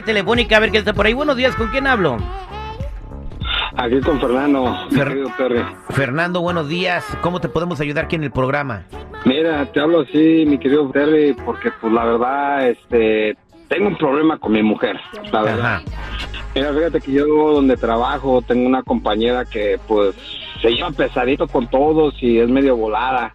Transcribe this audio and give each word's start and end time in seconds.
A 0.00 0.02
línea 0.02 0.14
telefónica 0.14 0.56
a 0.56 0.60
ver 0.60 0.70
qué 0.70 0.78
está 0.78 0.94
por 0.94 1.04
ahí. 1.04 1.12
Buenos 1.12 1.36
días, 1.36 1.54
¿con 1.56 1.68
quién 1.68 1.86
hablo? 1.86 2.16
Aquí 3.76 4.00
con 4.00 4.18
Fernando, 4.18 4.64
mi 4.90 4.96
Fer- 4.96 5.08
querido 5.08 5.30
Terry. 5.36 5.62
Fernando, 5.90 6.40
buenos 6.40 6.68
días. 6.68 7.04
¿Cómo 7.20 7.38
te 7.38 7.50
podemos 7.50 7.80
ayudar 7.82 8.06
aquí 8.06 8.16
en 8.16 8.24
el 8.24 8.30
programa? 8.30 8.84
Mira, 9.26 9.66
te 9.66 9.78
hablo 9.78 10.00
así, 10.00 10.44
mi 10.46 10.56
querido 10.58 10.88
Terry, 10.90 11.34
porque 11.44 11.70
pues 11.82 11.92
la 11.92 12.04
verdad, 12.06 12.68
este, 12.70 13.36
tengo 13.68 13.88
un 13.88 13.96
problema 13.98 14.38
con 14.38 14.52
mi 14.52 14.62
mujer, 14.62 14.98
la 15.32 15.42
verdad. 15.42 15.74
Ajá. 15.76 15.82
Mira, 16.54 16.72
fíjate 16.72 17.00
que 17.02 17.12
yo 17.12 17.26
donde 17.26 17.76
trabajo 17.76 18.40
tengo 18.40 18.66
una 18.66 18.82
compañera 18.82 19.44
que 19.44 19.78
pues 19.86 20.14
se 20.62 20.70
lleva 20.70 20.90
pesadito 20.92 21.46
con 21.46 21.68
todos 21.68 22.14
y 22.22 22.38
es 22.38 22.48
medio 22.48 22.74
volada. 22.74 23.34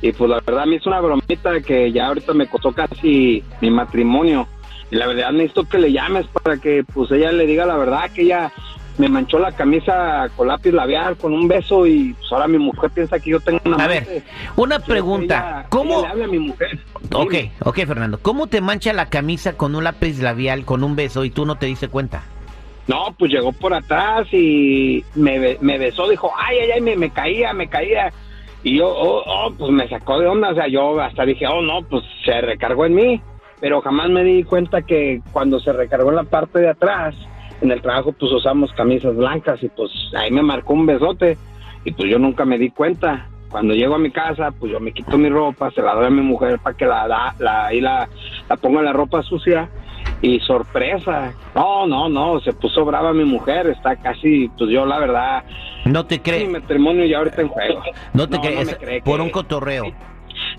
Y 0.00 0.10
pues 0.10 0.28
la 0.28 0.40
verdad 0.44 0.66
me 0.66 0.76
hizo 0.76 0.90
una 0.90 1.00
bromita 1.00 1.60
que 1.60 1.92
ya 1.92 2.08
ahorita 2.08 2.34
me 2.34 2.48
costó 2.48 2.72
casi 2.72 3.44
mi 3.60 3.70
matrimonio. 3.70 4.48
Y 4.92 4.96
la 4.96 5.06
verdad 5.06 5.32
necesito 5.32 5.64
que 5.68 5.78
le 5.78 5.90
llames 5.90 6.26
para 6.28 6.58
que 6.58 6.84
pues 6.84 7.10
ella 7.10 7.32
le 7.32 7.46
diga 7.46 7.64
la 7.66 7.76
verdad 7.78 8.10
que 8.14 8.22
ella 8.22 8.52
me 8.98 9.08
manchó 9.08 9.38
la 9.38 9.50
camisa 9.52 10.28
con 10.36 10.48
lápiz 10.48 10.70
labial, 10.70 11.16
con 11.16 11.32
un 11.32 11.48
beso 11.48 11.86
y 11.86 12.12
pues 12.12 12.30
ahora 12.30 12.46
mi 12.46 12.58
mujer 12.58 12.90
piensa 12.90 13.18
que 13.18 13.30
yo 13.30 13.40
tengo 13.40 13.58
una 13.64 13.82
A 13.82 13.88
ver, 13.88 14.22
una 14.54 14.78
pregunta. 14.80 15.34
ella- 15.62 15.66
¿Cómo? 15.70 15.92
ella 16.00 16.00
le 16.02 16.08
hable 16.08 16.24
a 16.24 16.28
mi 16.28 16.38
mujer. 16.38 16.78
Ok, 17.14 17.34
ok, 17.64 17.76
Fernando. 17.86 18.18
¿Cómo 18.20 18.48
te 18.48 18.60
mancha 18.60 18.92
la 18.92 19.06
camisa 19.08 19.56
con 19.56 19.74
un 19.74 19.82
lápiz 19.84 20.20
labial, 20.20 20.66
con 20.66 20.84
un 20.84 20.94
beso 20.94 21.24
y 21.24 21.30
tú 21.30 21.46
no 21.46 21.56
te 21.56 21.64
diste 21.66 21.88
cuenta? 21.88 22.22
No, 22.86 23.14
pues 23.18 23.32
llegó 23.32 23.52
por 23.52 23.72
atrás 23.72 24.26
y 24.30 25.02
me, 25.14 25.56
me 25.62 25.78
besó, 25.78 26.06
dijo, 26.06 26.30
ay, 26.36 26.58
ay, 26.64 26.70
ay, 26.72 26.80
me, 26.82 26.96
me 26.96 27.08
caía, 27.08 27.54
me 27.54 27.66
caía. 27.68 28.12
Y 28.62 28.76
yo, 28.76 28.88
oh, 28.88 29.22
oh, 29.26 29.54
pues 29.56 29.70
me 29.72 29.88
sacó 29.88 30.18
de 30.18 30.26
onda, 30.26 30.50
o 30.50 30.54
sea, 30.54 30.68
yo 30.68 31.00
hasta 31.00 31.24
dije, 31.24 31.46
oh, 31.46 31.62
no, 31.62 31.80
pues 31.88 32.04
se 32.26 32.40
recargó 32.42 32.84
en 32.84 32.94
mí. 32.94 33.22
Pero 33.62 33.80
jamás 33.80 34.10
me 34.10 34.24
di 34.24 34.42
cuenta 34.42 34.82
que 34.82 35.22
cuando 35.32 35.60
se 35.60 35.72
recargó 35.72 36.10
en 36.10 36.16
la 36.16 36.24
parte 36.24 36.58
de 36.58 36.68
atrás, 36.68 37.14
en 37.60 37.70
el 37.70 37.80
trabajo, 37.80 38.12
pues 38.12 38.32
usamos 38.32 38.72
camisas 38.72 39.14
blancas 39.16 39.62
y 39.62 39.68
pues 39.68 39.90
ahí 40.18 40.32
me 40.32 40.42
marcó 40.42 40.72
un 40.74 40.84
besote. 40.84 41.38
Y 41.84 41.92
pues 41.92 42.10
yo 42.10 42.18
nunca 42.18 42.44
me 42.44 42.58
di 42.58 42.70
cuenta. 42.70 43.28
Cuando 43.50 43.72
llego 43.74 43.94
a 43.94 43.98
mi 43.98 44.10
casa, 44.10 44.50
pues 44.50 44.72
yo 44.72 44.80
me 44.80 44.92
quito 44.92 45.16
mi 45.16 45.28
ropa, 45.28 45.70
se 45.70 45.80
la 45.80 45.94
doy 45.94 46.06
a 46.06 46.10
mi 46.10 46.22
mujer 46.22 46.58
para 46.58 46.76
que 46.76 46.86
la, 46.86 47.06
la, 47.06 47.34
la, 47.38 47.66
ahí 47.66 47.80
la, 47.80 48.08
la 48.48 48.56
ponga 48.56 48.80
en 48.80 48.86
la 48.86 48.92
ropa 48.92 49.22
sucia. 49.22 49.68
Y 50.22 50.40
sorpresa, 50.40 51.32
no, 51.54 51.86
no, 51.86 52.08
no, 52.08 52.40
se 52.40 52.52
puso 52.52 52.84
brava 52.84 53.12
mi 53.12 53.24
mujer, 53.24 53.66
está 53.68 53.94
casi, 53.96 54.48
pues 54.58 54.70
yo 54.70 54.84
la 54.86 54.98
verdad, 55.00 55.44
No 55.84 56.04
te 56.06 56.16
mi 56.16 56.20
crees. 56.20 56.48
matrimonio 56.50 57.04
ya 57.04 57.18
ahorita 57.18 57.42
en 57.42 57.48
juego. 57.48 57.82
No 58.12 58.28
te 58.28 58.38
crees. 58.40 58.76
por 59.04 59.16
que- 59.18 59.22
un 59.22 59.30
cotorreo. 59.30 59.84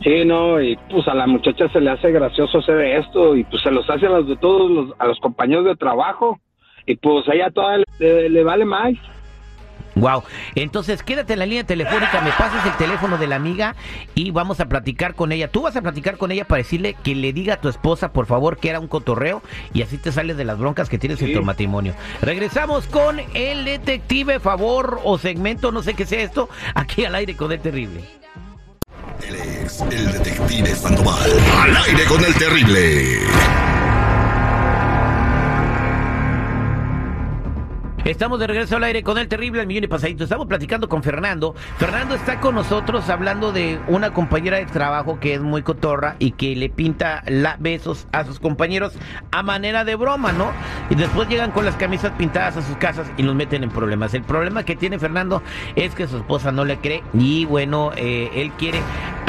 Sí, 0.04 0.26
no, 0.26 0.62
y 0.62 0.76
pues 0.90 1.08
a 1.08 1.14
la 1.14 1.28
muchacha 1.28 1.70
se 1.70 1.80
le 1.80 1.90
hace 1.92 2.12
gracioso 2.12 2.58
hacer 2.60 2.78
esto 2.80 3.36
y 3.38 3.44
pues 3.46 3.62
se 3.64 3.72
los 3.72 3.90
hace 3.90 4.06
a 4.08 4.10
los 4.10 4.28
de 4.28 4.36
todos 4.36 4.70
los, 4.70 4.90
a 5.00 5.08
los 5.08 5.18
compañeros 5.20 5.64
de 5.66 5.76
trabajo 5.78 6.40
y 6.86 6.96
pues 6.98 7.28
a 7.30 7.34
ella 7.34 7.50
toda 7.52 7.78
le, 7.78 7.86
le- 8.00 8.30
le 8.30 8.44
vale 8.44 8.66
más. 8.66 8.92
Wow. 9.96 10.24
Entonces, 10.56 11.04
quédate 11.04 11.34
en 11.34 11.40
la 11.40 11.46
línea 11.46 11.64
telefónica, 11.66 12.20
me 12.22 12.32
pasas 12.32 12.66
el 12.66 12.74
teléfono 12.78 13.20
de 13.20 13.28
la 13.28 13.36
amiga 13.36 13.76
y 14.16 14.32
vamos 14.32 14.60
a 14.60 14.66
platicar 14.68 15.14
con 15.14 15.32
ella. 15.32 15.48
Tú 15.50 15.62
vas 15.62 15.76
a 15.78 15.84
platicar 15.84 16.18
con 16.18 16.32
ella 16.32 16.46
para 16.46 16.58
decirle 16.58 16.96
que 17.04 17.14
le 17.14 17.32
diga 17.32 17.54
a 17.54 17.62
tu 17.62 17.70
esposa, 17.70 18.12
por 18.12 18.26
favor, 18.26 18.58
que 18.58 18.70
era 18.70 18.80
un 18.80 18.88
cotorreo 18.88 19.44
y 19.72 19.84
así 19.84 20.00
te 20.00 20.12
sales 20.12 20.36
de 20.36 20.46
las 20.46 20.58
broncas 20.58 20.90
que 20.90 20.98
tienes 20.98 21.22
en 21.22 21.32
tu 21.34 21.44
matrimonio. 21.44 21.94
Regresamos 22.24 22.88
con 22.88 23.22
el 23.36 23.66
detective, 23.66 24.40
favor 24.40 25.00
o 25.04 25.20
segmento, 25.20 25.72
no 25.72 25.84
sé 25.84 25.94
qué 25.94 26.06
sea 26.08 26.24
esto, 26.24 26.50
aquí 26.74 27.06
al 27.06 27.14
aire 27.14 27.38
con 27.38 27.52
el 27.52 27.60
terrible. 27.62 28.02
El 29.82 30.12
detective 30.12 30.76
Sandoval. 30.76 31.32
Al 31.64 31.76
aire 31.76 32.06
con 32.06 32.24
el 32.24 32.34
terrible. 32.36 33.18
Estamos 38.06 38.38
de 38.40 38.48
regreso 38.48 38.76
al 38.76 38.84
aire 38.84 39.02
con 39.02 39.18
el 39.18 39.28
terrible 39.28 39.62
al 39.62 39.68
millón 39.68 39.86
y 39.86 39.88
pasadito. 39.88 40.26
Estamos 40.26 40.46
platicando 40.46 40.90
con 40.90 41.02
Fernando. 41.02 41.56
Fernando 41.78 42.14
está 42.14 42.40
con 42.40 42.54
nosotros 42.54 43.10
hablando 43.10 43.52
de 43.52 43.80
una 43.88 44.14
compañera 44.14 44.58
de 44.58 44.66
trabajo 44.66 45.20
que 45.20 45.34
es 45.34 45.42
muy 45.42 45.64
cotorra 45.64 46.18
y 46.20 46.32
que 46.32 46.56
le 46.56 46.70
pinta 46.70 47.24
la 47.26 47.56
besos 47.60 48.08
a 48.12 48.26
sus 48.26 48.40
compañeros 48.40 48.94
a 49.32 49.42
manera 49.42 49.86
de 49.86 49.96
broma, 49.96 50.34
¿no? 50.34 50.52
Y 50.90 50.96
después 50.96 51.30
llegan 51.30 51.52
con 51.52 51.64
las 51.66 51.76
camisas 51.78 52.12
pintadas 52.12 52.58
a 52.58 52.62
sus 52.62 52.76
casas 52.76 53.10
y 53.18 53.24
nos 53.24 53.36
meten 53.36 53.64
en 53.64 53.70
problemas. 53.70 54.14
El 54.14 54.24
problema 54.24 54.64
que 54.64 54.76
tiene 54.76 55.00
Fernando 55.00 55.42
es 55.76 55.96
que 55.96 56.06
su 56.08 56.18
esposa 56.18 56.52
no 56.52 56.66
le 56.66 56.78
cree 56.78 57.04
y 57.14 57.46
bueno, 57.46 57.92
eh, 57.96 58.30
él 58.36 58.52
quiere 58.58 58.82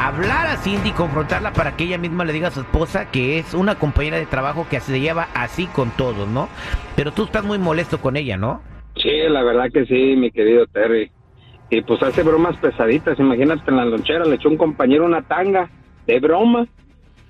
hablar 0.08 0.46
a 0.48 0.56
Cindy, 0.58 0.92
confrontarla 0.92 1.52
para 1.52 1.76
que 1.76 1.84
ella 1.84 1.98
misma 1.98 2.24
le 2.24 2.32
diga 2.32 2.48
a 2.48 2.50
su 2.50 2.60
esposa 2.60 3.10
que 3.10 3.38
es 3.38 3.54
una 3.54 3.76
compañera 3.76 4.18
de 4.18 4.26
trabajo 4.26 4.66
que 4.68 4.80
se 4.80 5.00
lleva 5.00 5.28
así 5.34 5.66
con 5.66 5.90
todos, 5.90 6.28
¿no? 6.28 6.48
Pero 6.94 7.12
tú 7.12 7.24
estás 7.24 7.44
muy 7.44 7.58
molesto 7.58 7.98
con 8.00 8.16
ella, 8.16 8.36
¿no? 8.36 8.60
Sí, 8.96 9.10
la 9.28 9.42
verdad 9.42 9.70
que 9.72 9.86
sí, 9.86 10.14
mi 10.16 10.30
querido 10.30 10.66
Terry. 10.66 11.10
Y 11.70 11.80
pues 11.82 12.02
hace 12.02 12.22
bromas 12.22 12.56
pesaditas, 12.58 13.18
imagínate 13.18 13.62
en 13.70 13.76
la 13.78 13.84
lonchera 13.86 14.24
le 14.24 14.36
echó 14.36 14.48
un 14.50 14.58
compañero 14.58 15.04
una 15.06 15.22
tanga 15.22 15.70
de 16.06 16.20
broma 16.20 16.66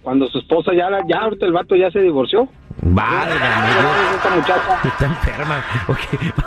cuando 0.03 0.27
su 0.29 0.39
esposa 0.39 0.73
ya, 0.75 0.91
la- 0.91 1.03
ya 1.09 1.21
ahorita 1.21 1.47
el 1.47 1.53
vato 1.53 1.77
ya 1.77 1.91
se 1.91 2.01
divorció. 2.01 2.49
Válgame. 2.85 3.69
Esta 4.17 4.31
muchacha. 4.37 4.81
Está 4.85 5.07
enferma. 5.07 5.65
Ok, 5.89 5.99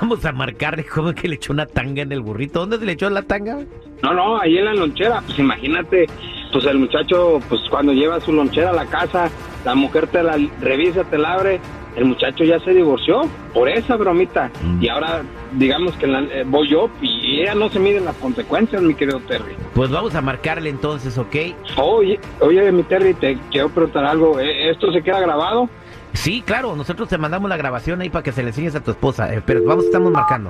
vamos 0.02 0.24
a 0.26 0.32
marcarle 0.32 0.86
cómo 0.86 1.14
que 1.14 1.28
le 1.28 1.36
echó 1.36 1.52
una 1.54 1.66
tanga 1.66 2.02
en 2.04 2.12
el 2.12 2.22
burrito. 2.22 2.60
¿Dónde 2.62 2.78
se 2.80 2.86
le 2.86 2.92
echó 2.94 3.10
la 3.10 3.24
tanga? 3.24 3.58
No, 4.04 4.14
no, 4.14 4.40
ahí 4.40 4.58
en 4.58 4.66
la 4.66 4.74
lonchera, 4.76 5.22
pues 5.26 5.40
imagínate, 5.40 6.08
pues 6.52 6.66
el 6.66 6.78
muchacho, 6.78 7.40
pues 7.50 7.62
cuando 7.70 7.94
lleva 7.94 8.20
su 8.22 8.32
lonchera 8.32 8.70
a 8.70 8.74
la 8.74 8.86
casa, 8.86 9.30
la 9.66 9.74
mujer 9.76 10.08
te 10.08 10.22
la 10.22 10.38
revisa, 10.62 11.04
te 11.06 11.18
la 11.18 11.34
abre, 11.34 11.60
el 11.96 12.06
muchacho 12.06 12.44
ya 12.44 12.60
se 12.60 12.72
divorció 12.76 13.28
por 13.56 13.68
esa 13.68 13.96
bromita. 13.96 14.52
Mm. 14.62 14.84
Y 14.84 14.88
ahora, 14.90 15.24
digamos 15.54 15.96
que 15.98 16.06
la- 16.06 16.20
eh, 16.22 16.44
voy 16.46 16.70
yo 16.70 16.92
y 17.02 17.42
ella 17.42 17.56
no 17.56 17.70
se 17.70 17.80
mide 17.80 18.00
las 18.00 18.16
consecuencias, 18.18 18.82
mi 18.84 18.94
querido 18.94 19.20
Terry. 19.22 19.56
Pues 19.74 19.90
vamos 19.90 20.14
a 20.14 20.22
marcarle 20.22 20.70
entonces, 20.70 21.18
¿ok? 21.18 21.36
Oye, 21.78 22.20
oye, 22.40 22.72
mi 22.72 22.84
Terry, 22.84 23.16
te 23.16 23.40
quiero 23.52 23.70
preguntar 23.70 24.06
algo, 24.06 24.40
¿eh, 24.40 24.70
¿esto 24.70 24.92
se 24.92 25.02
queda 25.02 25.20
grabado? 25.20 25.68
Sí, 26.14 26.42
claro, 26.42 26.76
nosotros 26.76 27.08
te 27.10 27.18
mandamos 27.18 27.50
la 27.50 27.58
grabación 27.58 28.02
ahí 28.02 28.10
para 28.10 28.24
que 28.24 28.32
se 28.32 28.42
le 28.42 28.50
enseñes 28.50 28.76
a 28.76 28.84
tu 28.84 28.92
esposa. 28.92 29.34
eh, 29.34 29.42
pero 29.46 29.64
vamos, 29.64 29.86
estamos 29.86 30.12
marcando. 30.12 30.50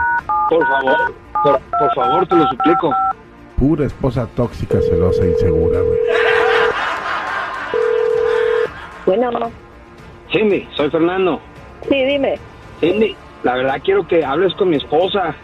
Por 0.50 0.66
favor, 0.68 0.98
por, 1.44 1.60
por 1.80 1.94
favor, 1.96 2.28
te 2.28 2.36
lo 2.36 2.48
suplico. 2.48 2.94
Pura 3.58 3.86
esposa 3.86 4.28
tóxica, 4.36 4.80
celosa, 4.82 5.26
insegura, 5.26 5.80
güey. 5.82 6.00
Bueno, 9.06 9.52
Cindy, 10.32 10.68
soy 10.76 10.90
Fernando. 10.90 11.40
sí, 11.90 12.04
dime. 12.06 12.38
Cindy, 12.80 13.16
la 13.44 13.56
verdad 13.56 13.82
quiero 13.84 14.08
que 14.08 14.24
hables 14.24 14.54
con 14.56 14.70
mi 14.70 14.76
esposa. 14.78 15.36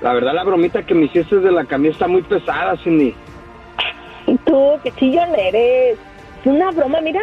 La 0.00 0.14
verdad 0.14 0.32
la 0.32 0.44
bromita 0.44 0.82
que 0.84 0.94
me 0.94 1.04
hiciste 1.06 1.36
de 1.40 1.52
la 1.52 1.64
camisa 1.64 1.92
está 1.92 2.08
muy 2.08 2.22
pesada, 2.22 2.76
Cindy. 2.78 3.14
¿Y 4.26 4.36
tú 4.38 4.78
qué 4.82 4.90
chillón 4.92 5.28
eres? 5.36 5.98
Es 6.40 6.46
una 6.46 6.70
broma, 6.70 7.00
mira, 7.02 7.20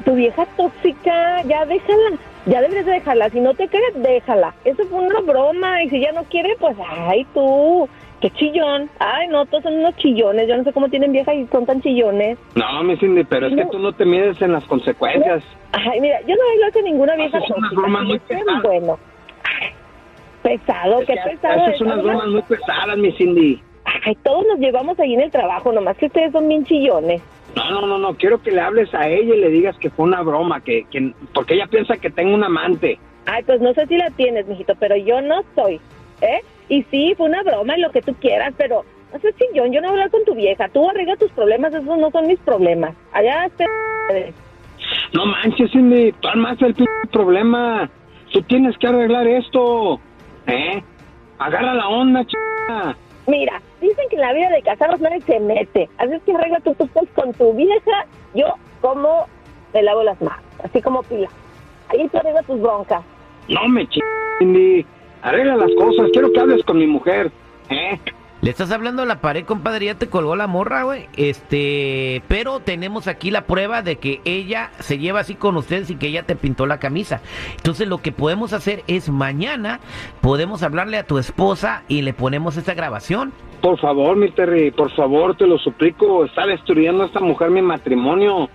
tu 0.00 0.14
vieja 0.14 0.46
tóxica, 0.56 1.42
ya 1.42 1.64
déjala. 1.66 2.16
Ya 2.46 2.60
deberías 2.62 2.86
de 2.86 2.92
dejarla. 2.92 3.28
Si 3.30 3.40
no 3.40 3.52
te 3.54 3.68
quieres, 3.68 3.92
déjala. 4.02 4.54
Eso 4.64 4.84
fue 4.86 5.00
una 5.00 5.20
broma. 5.20 5.82
Y 5.82 5.90
si 5.90 6.00
ya 6.00 6.12
no 6.12 6.24
quiere, 6.24 6.56
pues, 6.58 6.76
ay, 6.88 7.26
tú. 7.34 7.88
Qué 8.20 8.30
chillón. 8.30 8.88
Ay, 8.98 9.28
no, 9.28 9.46
todos 9.46 9.62
son 9.64 9.74
unos 9.74 9.96
chillones. 9.96 10.46
Yo 10.48 10.56
no 10.56 10.64
sé 10.64 10.72
cómo 10.72 10.88
tienen 10.88 11.12
vieja 11.12 11.32
y 11.34 11.46
son 11.48 11.64
tan 11.66 11.80
chillones. 11.82 12.38
No, 12.54 12.82
mi 12.82 12.96
Cindy, 12.96 13.24
pero 13.24 13.46
es 13.46 13.54
que 13.56 13.64
tú 13.66 13.78
no 13.78 13.92
te 13.92 14.04
mides 14.04 14.40
en 14.42 14.52
las 14.52 14.64
consecuencias. 14.64 15.42
Ay, 15.72 16.00
mira, 16.00 16.20
yo 16.22 16.34
no 16.36 16.42
hago 16.66 16.78
a 16.78 16.82
ninguna 16.82 17.14
vieja 17.16 17.38
Haces 17.38 17.50
unas 17.50 17.60
tóxica. 17.70 17.80
bromas 17.80 18.04
muy 18.04 18.18
pesadas. 18.18 18.62
bueno. 18.62 18.98
Pesado, 20.42 21.00
Es 21.00 21.06
qué 21.06 21.14
que 21.14 21.30
pesado. 21.36 21.62
haces 21.62 21.74
es. 21.74 21.80
unas 21.82 22.02
bromas 22.02 22.26
muy 22.28 22.42
pesadas, 22.42 22.96
mi 22.98 23.12
Cindy. 23.12 23.62
Ay, 24.04 24.14
todos 24.22 24.46
nos 24.46 24.58
llevamos 24.58 24.98
ahí 24.98 25.14
en 25.14 25.20
el 25.20 25.30
trabajo, 25.30 25.72
nomás 25.72 25.96
que 25.98 26.06
ustedes 26.06 26.32
son 26.32 26.48
bien 26.48 26.64
chillones. 26.64 27.20
No, 27.56 27.70
no, 27.70 27.86
no, 27.86 27.98
no, 27.98 28.14
quiero 28.14 28.40
que 28.42 28.52
le 28.52 28.60
hables 28.60 28.92
a 28.94 29.08
ella 29.08 29.34
y 29.34 29.40
le 29.40 29.50
digas 29.50 29.76
que 29.78 29.90
fue 29.90 30.06
una 30.06 30.22
broma, 30.22 30.60
que, 30.60 30.84
que 30.90 31.12
porque 31.34 31.54
ella 31.54 31.66
piensa 31.66 31.96
que 31.96 32.10
tengo 32.10 32.34
un 32.34 32.44
amante. 32.44 32.98
Ay, 33.26 33.42
pues 33.44 33.60
no 33.60 33.72
sé 33.74 33.86
si 33.86 33.96
la 33.96 34.10
tienes, 34.10 34.46
mijito, 34.46 34.74
pero 34.78 34.96
yo 34.96 35.20
no 35.20 35.42
soy, 35.54 35.80
¿eh? 36.20 36.40
Y 36.68 36.82
sí, 36.84 37.14
fue 37.16 37.26
una 37.26 37.42
broma 37.42 37.76
y 37.76 37.80
lo 37.80 37.90
que 37.90 38.02
tú 38.02 38.14
quieras, 38.14 38.54
pero 38.56 38.84
no 39.12 39.18
sé 39.18 39.32
si 39.32 39.44
yo, 39.54 39.66
yo 39.66 39.80
no 39.80 39.88
hablar 39.88 40.10
con 40.10 40.24
tu 40.24 40.34
vieja. 40.34 40.68
Tú 40.68 40.88
arregla 40.88 41.16
tus 41.16 41.32
problemas, 41.32 41.74
esos 41.74 41.98
no 41.98 42.10
son 42.10 42.26
mis 42.26 42.38
problemas. 42.40 42.94
Allá 43.12 43.50
te... 43.56 43.66
No 45.12 45.26
manches, 45.26 45.70
Cindy, 45.72 46.12
tú 46.12 46.28
armaste 46.28 46.66
el 46.66 46.74
p 46.74 46.84
problema. 47.10 47.90
Tú 48.32 48.42
tienes 48.42 48.76
que 48.78 48.86
arreglar 48.86 49.26
esto, 49.26 50.00
¿eh? 50.46 50.82
Agarra 51.38 51.74
la 51.74 51.88
onda, 51.88 52.24
chica. 52.24 52.96
Mira, 53.26 53.60
dicen 53.80 54.08
que 54.08 54.16
en 54.16 54.22
la 54.22 54.32
vida 54.32 54.50
de 54.50 54.62
casados 54.62 55.00
nadie 55.00 55.20
se 55.22 55.40
mete. 55.40 55.88
Así 55.98 56.14
es 56.14 56.22
que 56.22 56.32
arregla 56.32 56.60
tus 56.60 56.76
cosas 56.76 57.08
con 57.14 57.32
tu 57.34 57.52
vieja. 57.54 58.06
Yo 58.34 58.46
como 58.80 59.26
me 59.72 59.82
lavo 59.82 60.02
las 60.02 60.20
manos, 60.20 60.44
así 60.62 60.80
como 60.80 61.02
pila. 61.02 61.28
Ahí 61.88 62.08
tú 62.08 62.18
arregla 62.18 62.42
tus 62.42 62.60
broncas. 62.60 63.02
No 63.48 63.68
me 63.68 63.86
ch... 63.86 63.98
Cindy. 64.38 64.86
Arregla 65.22 65.56
las 65.56 65.70
cosas. 65.74 66.10
Quiero 66.12 66.32
que 66.32 66.40
hables 66.40 66.64
con 66.64 66.78
mi 66.78 66.86
mujer, 66.86 67.30
¿eh? 67.68 67.98
Le 68.42 68.48
estás 68.48 68.70
hablando 68.72 69.02
a 69.02 69.06
la 69.06 69.20
pared, 69.20 69.44
compadre, 69.44 69.86
ya 69.86 69.96
te 69.96 70.08
colgó 70.08 70.34
la 70.34 70.46
morra, 70.46 70.84
güey. 70.84 71.08
Este, 71.14 72.22
pero 72.26 72.60
tenemos 72.60 73.06
aquí 73.06 73.30
la 73.30 73.42
prueba 73.42 73.82
de 73.82 73.96
que 73.96 74.22
ella 74.24 74.70
se 74.78 74.96
lleva 74.96 75.20
así 75.20 75.34
con 75.34 75.58
ustedes 75.58 75.90
y 75.90 75.96
que 75.96 76.06
ella 76.06 76.22
te 76.22 76.36
pintó 76.36 76.64
la 76.64 76.78
camisa. 76.78 77.20
Entonces 77.56 77.86
lo 77.86 77.98
que 77.98 78.12
podemos 78.12 78.54
hacer 78.54 78.82
es 78.86 79.10
mañana 79.10 79.80
podemos 80.22 80.62
hablarle 80.62 80.96
a 80.96 81.04
tu 81.04 81.18
esposa 81.18 81.82
y 81.86 82.00
le 82.00 82.14
ponemos 82.14 82.56
esta 82.56 82.72
grabación. 82.72 83.32
Por 83.60 83.78
favor, 83.78 84.16
mi 84.16 84.30
Terry, 84.30 84.70
por 84.70 84.90
favor, 84.92 85.36
te 85.36 85.46
lo 85.46 85.58
suplico. 85.58 86.24
Está 86.24 86.46
destruyendo 86.46 87.02
a 87.02 87.06
esta 87.06 87.20
mujer 87.20 87.50
mi 87.50 87.60
matrimonio. 87.60 88.48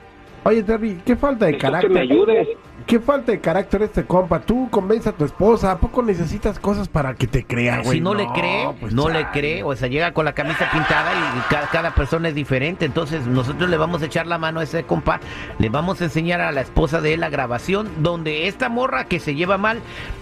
Oye, 0.45 0.63
Terry, 0.63 0.99
qué 1.05 1.15
falta 1.15 1.45
de 1.45 1.57
carácter. 1.57 1.89
que 1.89 1.93
me 1.93 2.01
ayudes. 2.01 2.47
Qué 2.85 2.99
falta 2.99 3.31
de 3.31 3.39
carácter 3.39 3.81
este 3.81 4.05
compa. 4.05 4.41
Tú 4.41 4.69
convence 4.69 5.09
a 5.09 5.11
tu 5.11 5.25
esposa. 5.25 5.71
¿A 5.71 5.79
poco 5.79 6.03
necesitas 6.03 6.59
cosas 6.59 6.87
para 6.87 7.15
que 7.15 7.25
te 7.25 7.43
crea, 7.43 7.81
güey? 7.81 7.97
si 7.97 8.01
no, 8.01 8.13
le 8.13 8.27
cree, 8.27 8.69
pues 8.79 8.93
no 8.93 9.09
le 9.09 9.27
cree, 9.31 9.63
o 9.63 9.75
sea, 9.75 9.87
llega 9.87 10.13
con 10.13 10.25
la 10.25 10.33
camisa 10.33 10.69
pintada 10.71 11.11
y 11.13 11.53
cada, 11.53 11.67
cada 11.69 11.95
persona 11.95 12.29
es 12.29 12.35
diferente. 12.35 12.85
Entonces, 12.85 13.25
nosotros 13.25 13.69
le 13.69 13.77
vamos 13.77 14.03
a 14.03 14.05
echar 14.05 14.27
la 14.27 14.37
mano 14.37 14.59
a 14.59 14.63
ese 14.63 14.83
compa, 14.83 15.19
le 15.57 15.69
vamos 15.69 16.01
a 16.01 16.05
enseñar 16.05 16.41
a 16.41 16.51
la 16.51 16.61
esposa 16.61 17.01
de 17.01 17.15
él 17.15 17.21
la 17.21 17.29
grabación 17.29 17.89
donde 17.99 18.47
esta 18.47 18.69
morra 18.69 19.05
que 19.05 19.19
se 19.19 19.33
lleva 19.33 19.57
mal, 19.57 19.81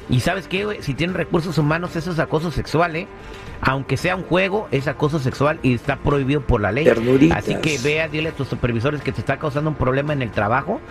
y 0.09 0.19
sabes 0.19 0.47
qué, 0.47 0.65
güey? 0.65 0.81
si 0.81 0.93
tienen 0.93 1.15
recursos 1.15 1.57
humanos, 1.57 1.95
eso 1.95 2.11
es 2.11 2.19
acoso 2.19 2.51
sexual, 2.51 2.95
¿eh? 2.95 3.07
Aunque 3.61 3.95
sea 3.95 4.17
un 4.17 4.23
juego, 4.23 4.67
es 4.71 4.89
acoso 4.89 5.19
sexual 5.19 5.59
y 5.63 5.73
está 5.73 5.95
prohibido 5.95 6.41
por 6.41 6.59
la 6.59 6.73
ley. 6.73 6.83
Ternuritas. 6.83 7.37
Así 7.37 7.55
que 7.55 7.77
vea, 7.77 8.09
dile 8.09 8.29
a 8.29 8.31
tus 8.33 8.49
supervisores 8.49 9.01
que 9.01 9.13
te 9.13 9.21
está 9.21 9.37
causando 9.37 9.69
un 9.69 9.77
problema 9.77 10.11
en 10.11 10.21
el 10.21 10.31
trabajo. 10.31 10.81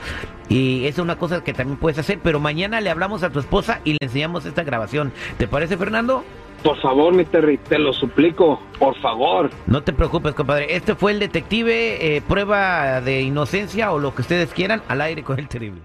Y 0.53 0.87
es 0.87 0.99
una 0.99 1.17
cosa 1.17 1.43
que 1.43 1.55
también 1.55 1.79
puedes 1.79 1.99
hacer. 1.99 2.19
Pero 2.23 2.39
mañana 2.39 2.81
le 2.81 2.91
hablamos 2.91 3.23
a 3.23 3.31
tu 3.31 3.39
esposa 3.39 3.81
y 3.85 3.93
le 3.93 3.99
enseñamos 4.03 4.45
esta 4.45 4.63
grabación. 4.63 5.13
¿Te 5.39 5.49
parece, 5.49 5.79
Fernando? 5.79 6.25
Por 6.63 6.81
favor, 6.81 7.13
mi 7.15 7.25
Terry, 7.25 7.59
te 7.59 7.79
lo 7.79 7.93
suplico. 7.93 8.61
Por 8.79 8.95
favor. 9.01 9.51
No 9.67 9.83
te 9.83 9.93
preocupes, 9.93 10.35
compadre. 10.35 10.77
Este 10.77 10.95
fue 10.95 11.13
el 11.13 11.19
detective, 11.19 12.17
eh, 12.17 12.23
prueba 12.23 13.01
de 13.01 13.23
inocencia 13.23 13.93
o 13.93 13.99
lo 13.99 14.15
que 14.15 14.23
ustedes 14.23 14.53
quieran, 14.53 14.83
al 14.89 15.01
aire 15.01 15.23
con 15.23 15.39
el 15.39 15.49
terrible. 15.49 15.83